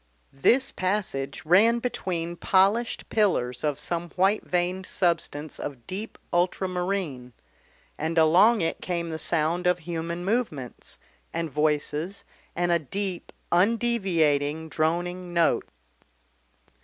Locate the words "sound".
9.19-9.67